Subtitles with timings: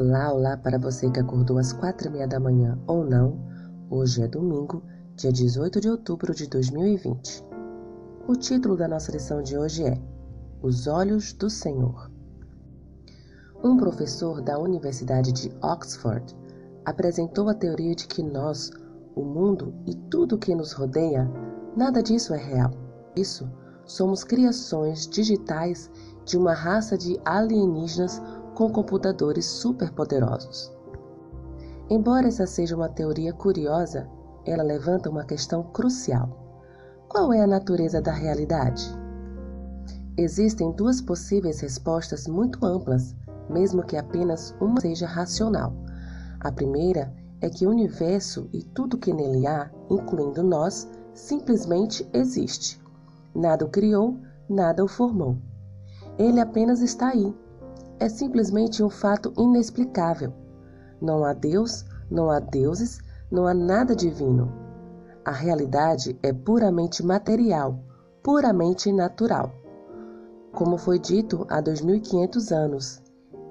[0.00, 3.38] Olá, olá para você que acordou às quatro e meia da manhã ou não.
[3.90, 4.82] Hoje é domingo,
[5.14, 7.44] dia 18 de outubro de 2020.
[8.26, 10.00] O título da nossa lição de hoje é
[10.62, 12.10] Os Olhos do Senhor.
[13.62, 16.34] Um professor da Universidade de Oxford
[16.86, 18.70] apresentou a teoria de que nós,
[19.14, 21.30] o mundo e tudo que nos rodeia,
[21.76, 22.70] nada disso é real.
[23.14, 23.46] Isso
[23.84, 25.90] somos criações digitais
[26.24, 28.22] de uma raça de alienígenas
[28.54, 30.72] com computadores superpoderosos.
[31.88, 34.08] Embora essa seja uma teoria curiosa,
[34.44, 36.28] ela levanta uma questão crucial.
[37.08, 38.96] Qual é a natureza da realidade?
[40.16, 43.16] Existem duas possíveis respostas muito amplas,
[43.48, 45.72] mesmo que apenas uma seja racional.
[46.38, 52.80] A primeira é que o universo e tudo que nele há, incluindo nós, simplesmente existe.
[53.34, 55.36] Nada o criou, nada o formou.
[56.18, 57.34] Ele apenas está aí,
[58.00, 60.32] é simplesmente um fato inexplicável.
[61.00, 62.98] Não há Deus, não há deuses,
[63.30, 64.50] não há nada divino.
[65.24, 67.78] A realidade é puramente material,
[68.22, 69.52] puramente natural.
[70.52, 73.02] Como foi dito há 2500 anos,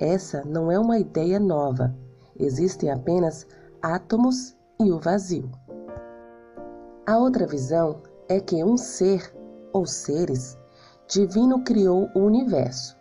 [0.00, 1.94] essa não é uma ideia nova.
[2.36, 3.46] Existem apenas
[3.82, 5.50] átomos e o vazio.
[7.06, 9.32] A outra visão é que um ser
[9.72, 10.58] ou seres
[11.06, 12.97] divino criou o universo.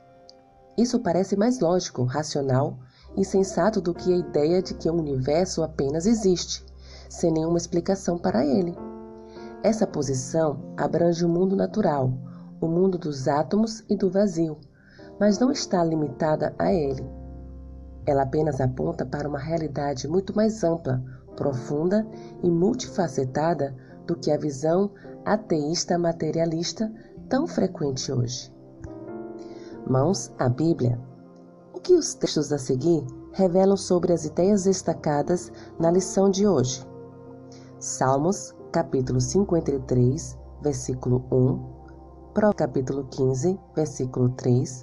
[0.78, 2.78] Isso parece mais lógico, racional
[3.17, 6.64] e sensato do que a ideia de que o universo apenas existe,
[7.09, 8.78] sem nenhuma explicação para ele.
[9.64, 12.14] Essa posição abrange o mundo natural,
[12.61, 14.59] o mundo dos átomos e do vazio,
[15.20, 17.03] mas não está limitada a ele.
[18.05, 21.03] Ela apenas aponta para uma realidade muito mais ampla,
[21.36, 22.08] profunda
[22.44, 24.92] e multifacetada do que a visão
[25.25, 26.94] ateísta materialista
[27.28, 28.55] tão frequente hoje
[29.89, 30.99] mãos à Bíblia.
[31.73, 36.86] O que os textos a seguir revelam sobre as ideias destacadas na lição de hoje?
[37.80, 41.77] Salmos, capítulo 53, versículo 1,
[42.33, 44.81] Pro, capítulo 15, versículo 3,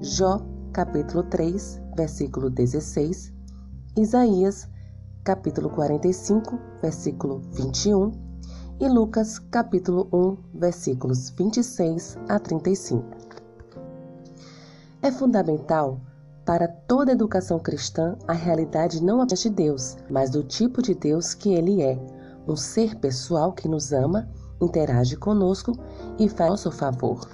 [0.00, 0.40] Jó,
[0.72, 3.32] capítulo 3, versículo 16,
[3.96, 4.68] Isaías,
[5.24, 8.12] capítulo 45, versículo 21
[8.80, 13.31] e Lucas, capítulo 1, versículos 26 a 35
[15.02, 16.00] é fundamental
[16.44, 21.34] para toda educação cristã a realidade não apenas de Deus, mas do tipo de Deus
[21.34, 21.98] que Ele é,
[22.46, 24.28] um ser pessoal que nos ama,
[24.60, 25.72] interage conosco
[26.18, 27.28] e faz nosso favor.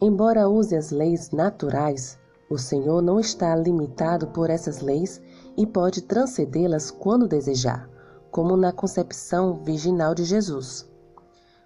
[0.00, 2.18] Embora use as leis naturais,
[2.50, 5.20] o Senhor não está limitado por essas leis
[5.56, 7.88] e pode transcendê-las quando desejar,
[8.30, 10.88] como na concepção virginal de Jesus.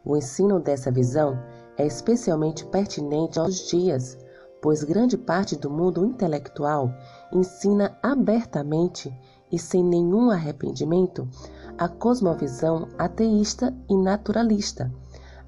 [0.04, 1.38] O ensino dessa visão
[1.76, 4.18] é especialmente pertinente aos dias
[4.62, 6.94] pois grande parte do mundo intelectual
[7.32, 9.12] ensina abertamente
[9.50, 11.28] e sem nenhum arrependimento
[11.76, 14.90] a cosmovisão ateísta e naturalista,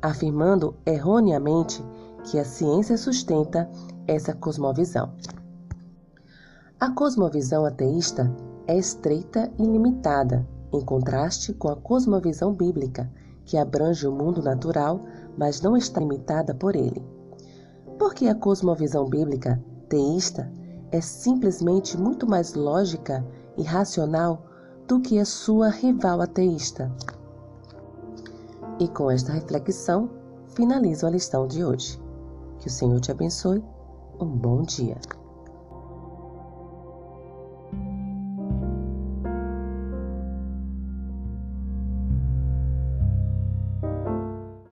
[0.03, 1.83] afirmando erroneamente
[2.25, 3.71] que a ciência sustenta
[4.07, 5.13] essa cosmovisão.
[6.81, 8.35] A cosmovisão ateísta
[8.67, 13.09] é estreita e limitada, em contraste com a cosmovisão bíblica,
[13.45, 15.05] que abrange o mundo natural,
[15.39, 17.03] mas não está limitada por ele.
[18.04, 20.53] Porque a cosmovisão bíblica teísta
[20.92, 23.25] é simplesmente muito mais lógica
[23.56, 24.44] e racional
[24.87, 26.94] do que a sua rival ateísta.
[28.78, 30.10] E com esta reflexão,
[30.48, 31.98] finalizo a lição de hoje.
[32.59, 33.65] Que o Senhor te abençoe.
[34.21, 34.98] Um bom dia.